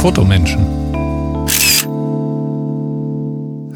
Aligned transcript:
Fotomenschen. 0.00 0.64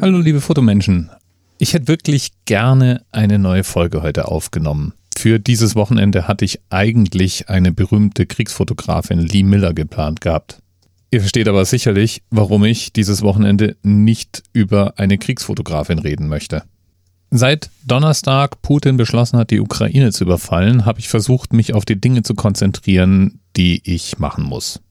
Hallo 0.01 0.17
liebe 0.17 0.41
Fotomenschen. 0.41 1.11
Ich 1.59 1.75
hätte 1.75 1.87
wirklich 1.87 2.31
gerne 2.45 3.05
eine 3.11 3.37
neue 3.37 3.63
Folge 3.63 4.01
heute 4.01 4.27
aufgenommen. 4.27 4.93
Für 5.15 5.37
dieses 5.37 5.75
Wochenende 5.75 6.27
hatte 6.27 6.43
ich 6.43 6.61
eigentlich 6.71 7.47
eine 7.49 7.71
berühmte 7.71 8.25
Kriegsfotografin 8.25 9.19
Lee 9.19 9.43
Miller 9.43 9.75
geplant 9.75 10.19
gehabt. 10.19 10.63
Ihr 11.11 11.21
versteht 11.21 11.47
aber 11.47 11.63
sicherlich, 11.63 12.23
warum 12.31 12.65
ich 12.65 12.91
dieses 12.91 13.21
Wochenende 13.21 13.77
nicht 13.83 14.41
über 14.51 14.97
eine 14.97 15.19
Kriegsfotografin 15.19 15.99
reden 15.99 16.27
möchte. 16.27 16.63
Seit 17.29 17.69
Donnerstag 17.85 18.63
Putin 18.63 18.97
beschlossen 18.97 19.37
hat, 19.37 19.51
die 19.51 19.59
Ukraine 19.59 20.11
zu 20.11 20.23
überfallen, 20.23 20.85
habe 20.85 20.99
ich 20.99 21.07
versucht, 21.07 21.53
mich 21.53 21.75
auf 21.75 21.85
die 21.85 22.01
Dinge 22.01 22.23
zu 22.23 22.33
konzentrieren, 22.33 23.41
die 23.55 23.79
ich 23.83 24.17
machen 24.17 24.43
muss. 24.43 24.81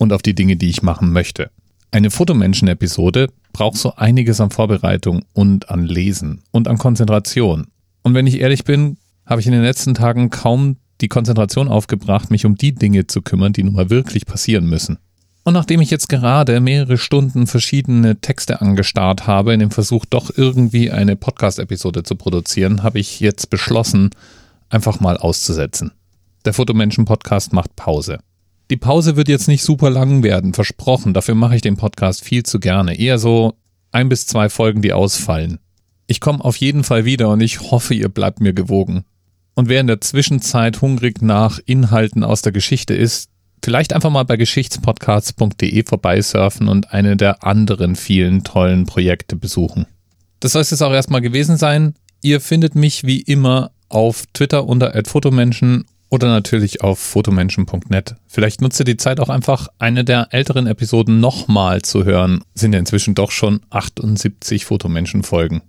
Und 0.00 0.14
auf 0.14 0.22
die 0.22 0.34
Dinge, 0.34 0.56
die 0.56 0.70
ich 0.70 0.82
machen 0.82 1.12
möchte. 1.12 1.50
Eine 1.90 2.10
Fotomenschen-Episode 2.10 3.28
braucht 3.52 3.76
so 3.76 3.96
einiges 3.96 4.40
an 4.40 4.50
Vorbereitung 4.50 5.26
und 5.34 5.68
an 5.68 5.84
Lesen 5.84 6.40
und 6.52 6.68
an 6.68 6.78
Konzentration. 6.78 7.66
Und 8.00 8.14
wenn 8.14 8.26
ich 8.26 8.40
ehrlich 8.40 8.64
bin, 8.64 8.96
habe 9.26 9.42
ich 9.42 9.46
in 9.46 9.52
den 9.52 9.62
letzten 9.62 9.92
Tagen 9.92 10.30
kaum 10.30 10.76
die 11.02 11.08
Konzentration 11.08 11.68
aufgebracht, 11.68 12.30
mich 12.30 12.46
um 12.46 12.54
die 12.54 12.74
Dinge 12.74 13.08
zu 13.08 13.20
kümmern, 13.20 13.52
die 13.52 13.62
nun 13.62 13.74
mal 13.74 13.90
wirklich 13.90 14.24
passieren 14.24 14.64
müssen. 14.64 14.96
Und 15.44 15.52
nachdem 15.52 15.82
ich 15.82 15.90
jetzt 15.90 16.08
gerade 16.08 16.60
mehrere 16.60 16.96
Stunden 16.96 17.46
verschiedene 17.46 18.22
Texte 18.22 18.62
angestarrt 18.62 19.26
habe, 19.26 19.52
in 19.52 19.60
dem 19.60 19.70
Versuch 19.70 20.06
doch 20.06 20.30
irgendwie 20.34 20.90
eine 20.90 21.14
Podcast-Episode 21.14 22.04
zu 22.04 22.14
produzieren, 22.14 22.82
habe 22.82 23.00
ich 23.00 23.20
jetzt 23.20 23.50
beschlossen, 23.50 24.10
einfach 24.70 25.00
mal 25.00 25.18
auszusetzen. 25.18 25.92
Der 26.46 26.54
Fotomenschen-Podcast 26.54 27.52
macht 27.52 27.76
Pause. 27.76 28.20
Die 28.70 28.76
Pause 28.76 29.16
wird 29.16 29.28
jetzt 29.28 29.48
nicht 29.48 29.64
super 29.64 29.90
lang 29.90 30.22
werden, 30.22 30.54
versprochen. 30.54 31.12
Dafür 31.12 31.34
mache 31.34 31.56
ich 31.56 31.62
den 31.62 31.76
Podcast 31.76 32.24
viel 32.24 32.44
zu 32.44 32.60
gerne. 32.60 32.96
Eher 32.96 33.18
so 33.18 33.54
ein 33.90 34.08
bis 34.08 34.26
zwei 34.26 34.48
Folgen, 34.48 34.80
die 34.80 34.92
ausfallen. 34.92 35.58
Ich 36.06 36.20
komme 36.20 36.44
auf 36.44 36.56
jeden 36.56 36.84
Fall 36.84 37.04
wieder 37.04 37.30
und 37.30 37.40
ich 37.40 37.60
hoffe, 37.72 37.94
ihr 37.94 38.08
bleibt 38.08 38.40
mir 38.40 38.52
gewogen. 38.52 39.04
Und 39.54 39.68
wer 39.68 39.80
in 39.80 39.88
der 39.88 40.00
Zwischenzeit 40.00 40.80
hungrig 40.80 41.20
nach 41.20 41.58
Inhalten 41.66 42.22
aus 42.22 42.42
der 42.42 42.52
Geschichte 42.52 42.94
ist, 42.94 43.28
vielleicht 43.64 43.92
einfach 43.92 44.10
mal 44.10 44.22
bei 44.22 44.36
geschichtspodcasts.de 44.36 45.84
vorbeisurfen 45.84 46.68
und 46.68 46.92
eine 46.92 47.16
der 47.16 47.44
anderen 47.44 47.96
vielen 47.96 48.44
tollen 48.44 48.86
Projekte 48.86 49.34
besuchen. 49.34 49.86
Das 50.38 50.52
soll 50.52 50.62
es 50.62 50.70
jetzt 50.70 50.82
auch 50.82 50.92
erstmal 50.92 51.20
gewesen 51.20 51.56
sein. 51.56 51.94
Ihr 52.22 52.40
findet 52.40 52.76
mich 52.76 53.04
wie 53.04 53.20
immer 53.20 53.72
auf 53.88 54.26
Twitter 54.32 54.66
unter 54.66 54.92
@fotomenschen 55.04 55.86
oder 56.10 56.28
natürlich 56.28 56.82
auf 56.82 56.98
fotomenschen.net. 56.98 58.16
Vielleicht 58.26 58.60
nutzt 58.60 58.80
ihr 58.80 58.84
die 58.84 58.96
Zeit 58.96 59.20
auch 59.20 59.28
einfach, 59.28 59.68
eine 59.78 60.04
der 60.04 60.28
älteren 60.32 60.66
Episoden 60.66 61.20
nochmal 61.20 61.82
zu 61.82 62.04
hören. 62.04 62.42
Sind 62.54 62.72
ja 62.72 62.78
inzwischen 62.78 63.14
doch 63.14 63.30
schon 63.30 63.60
78 63.70 64.66
Fotomenschen-Folgen. 64.66 65.62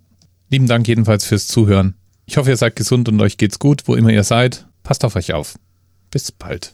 Lieben 0.50 0.68
Dank 0.68 0.88
jedenfalls 0.88 1.26
fürs 1.26 1.48
Zuhören. 1.48 1.96
Ich 2.26 2.38
hoffe, 2.38 2.50
ihr 2.50 2.58
seid 2.58 2.76
gesund 2.76 3.08
und 3.08 3.22
euch 3.22 3.38
geht's 3.38 3.60
gut, 3.60 3.84
wo 3.86 3.96
immer 3.96 4.10
ihr 4.10 4.24
seid. 4.24 4.66
Passt 4.84 5.06
auf 5.06 5.16
euch 5.16 5.34
auf. 5.34 5.58
Bis 6.10 6.32
bald. 6.32 6.74